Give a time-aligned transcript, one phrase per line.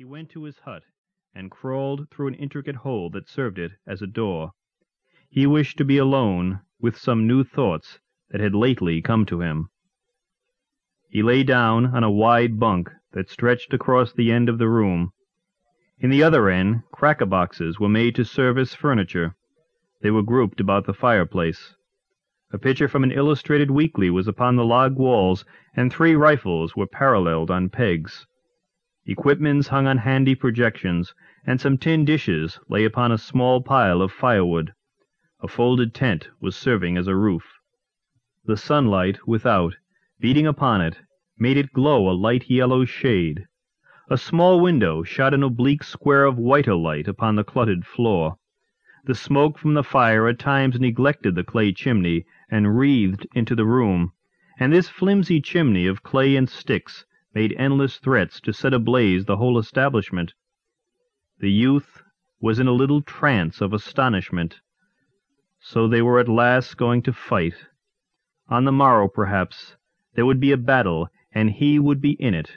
[0.00, 0.84] He went to his hut,
[1.34, 4.52] and crawled through an intricate hole that served it as a door.
[5.28, 7.98] He wished to be alone with some new thoughts
[8.30, 9.70] that had lately come to him.
[11.08, 15.10] He lay down on a wide bunk that stretched across the end of the room.
[15.98, 19.34] In the other end, cracker boxes were made to serve as furniture.
[20.00, 21.74] They were grouped about the fireplace.
[22.52, 25.44] A picture from an illustrated weekly was upon the log walls,
[25.74, 28.28] and three rifles were paralleled on pegs.
[29.10, 31.14] Equipments hung on handy projections,
[31.46, 34.74] and some tin dishes lay upon a small pile of firewood.
[35.40, 37.54] A folded tent was serving as a roof.
[38.44, 39.76] The sunlight without,
[40.20, 41.00] beating upon it,
[41.38, 43.46] made it glow a light yellow shade.
[44.10, 48.36] A small window shot an oblique square of whiter light upon the cluttered floor.
[49.06, 53.64] The smoke from the fire at times neglected the clay chimney and wreathed into the
[53.64, 54.12] room,
[54.60, 57.06] and this flimsy chimney of clay and sticks
[57.38, 60.34] made endless threats to set ablaze the whole establishment.
[61.38, 62.02] The youth
[62.40, 64.58] was in a little trance of astonishment.
[65.60, 67.54] So they were at last going to fight.
[68.48, 69.76] On the morrow, perhaps,
[70.16, 72.50] there would be a battle, and he would be in it.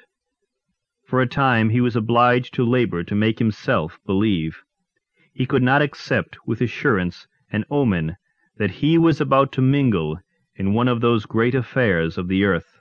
[1.05, 4.63] For a time he was obliged to labor to make himself believe.
[5.31, 8.17] He could not accept with assurance an omen
[8.57, 10.17] that he was about to mingle
[10.55, 12.80] in one of those great affairs of the earth.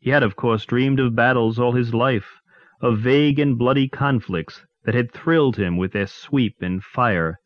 [0.00, 2.38] He had of course dreamed of battles all his life,
[2.80, 7.40] of vague and bloody conflicts that had thrilled him with their sweep and fire.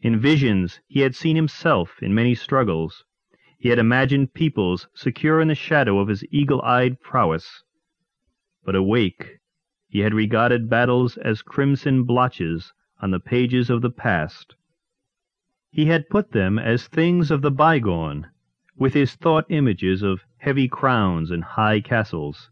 [0.00, 3.04] In visions he had seen himself in many struggles.
[3.58, 7.62] He had imagined peoples secure in the shadow of his eagle-eyed prowess.
[8.64, 9.36] But awake,
[9.86, 14.56] he had regarded battles as crimson blotches on the pages of the past.
[15.70, 18.28] He had put them as things of the bygone,
[18.74, 22.48] with his thought images of heavy crowns and high castles.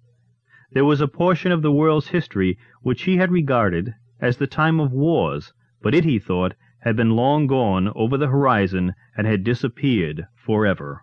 [0.73, 4.79] There was a portion of the world's history which he had regarded as the time
[4.79, 9.43] of wars, but it, he thought, had been long gone over the horizon and had
[9.43, 11.03] disappeared forever.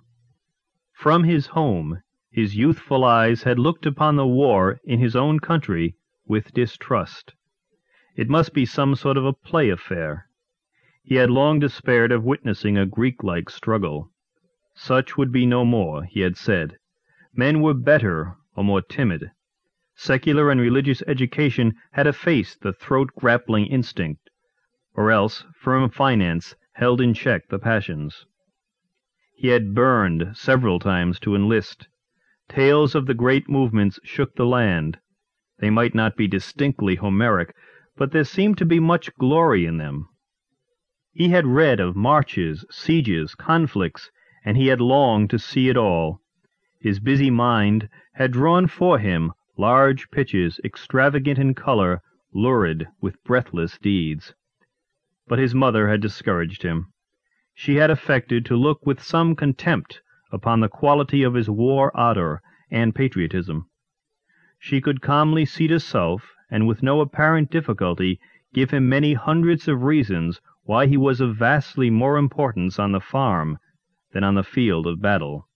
[0.94, 2.02] From his home,
[2.32, 5.96] his youthful eyes had looked upon the war in his own country
[6.28, 7.34] with distrust.
[8.16, 10.28] It must be some sort of a play affair.
[11.04, 14.12] He had long despaired of witnessing a Greek-like struggle.
[14.76, 16.78] Such would be no more, he had said.
[17.38, 19.32] Men were better or more timid.
[19.96, 24.30] Secular and religious education had effaced the throat-grappling instinct,
[24.94, 28.26] or else firm finance held in check the passions.
[29.36, 31.88] He had burned several times to enlist.
[32.48, 35.00] Tales of the great movements shook the land.
[35.60, 37.54] They might not be distinctly Homeric,
[37.98, 40.08] but there seemed to be much glory in them.
[41.12, 44.10] He had read of marches, sieges, conflicts,
[44.46, 46.22] and he had longed to see it all.
[46.88, 52.00] His busy mind had drawn for him large pictures, extravagant in color,
[52.32, 54.36] lurid with breathless deeds.
[55.28, 56.94] But his mother had discouraged him.
[57.56, 62.44] She had affected to look with some contempt upon the quality of his war ardor
[62.70, 63.68] and patriotism.
[64.60, 68.20] She could calmly seat herself, and with no apparent difficulty
[68.54, 73.00] give him many hundreds of reasons why he was of vastly more importance on the
[73.02, 73.58] farm
[74.12, 75.50] than on the field of battle.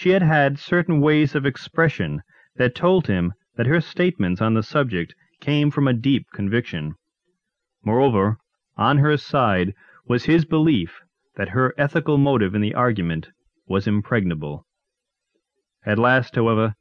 [0.00, 2.22] She had had certain ways of expression
[2.54, 6.94] that told him that her statements on the subject came from a deep conviction.
[7.84, 8.36] Moreover,
[8.76, 9.74] on her side
[10.06, 11.00] was his belief
[11.34, 13.30] that her ethical motive in the argument
[13.66, 14.64] was impregnable.
[15.84, 16.76] At last, however,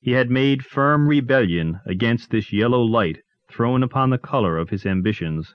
[0.00, 4.86] he had made firm rebellion against this yellow light thrown upon the color of his
[4.86, 5.54] ambitions.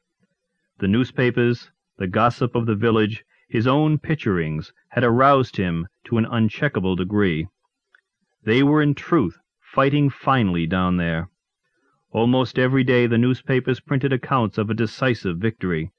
[0.78, 6.26] The newspapers, the gossip of the village, his own picturings had aroused him to an
[6.26, 7.48] uncheckable degree.
[8.44, 11.30] They were in truth fighting finely down there.
[12.12, 15.92] Almost every day the newspapers printed accounts of a decisive victory.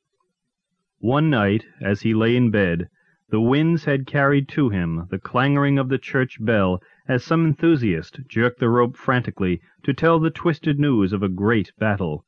[0.98, 2.88] One night, as he lay in bed,
[3.30, 8.20] the winds had carried to him the clangoring of the church bell as some enthusiast
[8.26, 12.24] jerked the rope frantically to tell the twisted news of a great battle.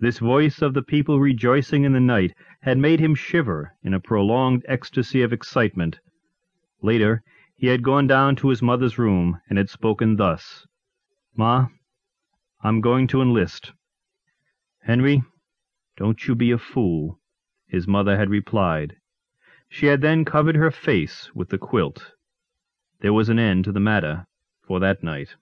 [0.00, 4.00] This voice of the people rejoicing in the night had made him shiver in a
[4.00, 5.98] prolonged ecstasy of excitement.
[6.80, 7.24] Later,
[7.56, 10.64] he had gone down to his mother's room and had spoken thus,
[11.36, 11.66] Ma,
[12.62, 13.72] I'm going to enlist.
[14.82, 15.24] Henry,
[15.96, 17.18] don't you be a fool,
[17.66, 18.96] his mother had replied.
[19.68, 22.12] She had then covered her face with the quilt.
[23.00, 24.26] There was an end to the matter
[24.64, 25.34] for that night.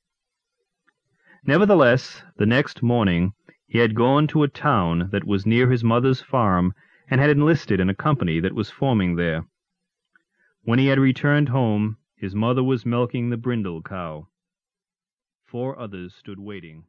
[1.44, 3.34] Nevertheless, the next morning
[3.68, 6.72] he had gone to a town that was near his mother's farm,
[7.10, 9.44] and had enlisted in a company that was forming there.
[10.62, 14.28] When he had returned home, his mother was milking the brindle cow.
[15.46, 16.84] Four others stood waiting.